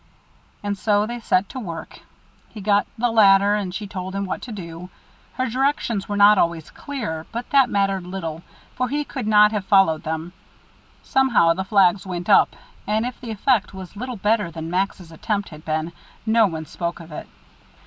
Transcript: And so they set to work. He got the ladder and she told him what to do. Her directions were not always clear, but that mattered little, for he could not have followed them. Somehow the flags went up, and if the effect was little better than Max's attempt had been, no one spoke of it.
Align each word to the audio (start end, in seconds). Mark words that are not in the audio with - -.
And 0.63 0.79
so 0.79 1.05
they 1.05 1.19
set 1.19 1.47
to 1.49 1.59
work. 1.59 1.99
He 2.49 2.59
got 2.59 2.87
the 2.97 3.11
ladder 3.11 3.53
and 3.53 3.71
she 3.71 3.85
told 3.85 4.15
him 4.15 4.25
what 4.25 4.41
to 4.41 4.51
do. 4.51 4.89
Her 5.33 5.45
directions 5.47 6.09
were 6.09 6.17
not 6.17 6.39
always 6.39 6.71
clear, 6.71 7.27
but 7.31 7.51
that 7.51 7.69
mattered 7.69 8.05
little, 8.07 8.41
for 8.73 8.89
he 8.89 9.03
could 9.05 9.27
not 9.27 9.51
have 9.51 9.63
followed 9.63 10.01
them. 10.01 10.33
Somehow 11.03 11.53
the 11.53 11.63
flags 11.63 12.03
went 12.07 12.29
up, 12.29 12.55
and 12.87 13.05
if 13.05 13.21
the 13.21 13.29
effect 13.29 13.75
was 13.75 13.95
little 13.95 14.17
better 14.17 14.49
than 14.49 14.71
Max's 14.71 15.11
attempt 15.11 15.49
had 15.49 15.63
been, 15.63 15.91
no 16.25 16.47
one 16.47 16.65
spoke 16.65 16.99
of 16.99 17.11
it. 17.11 17.27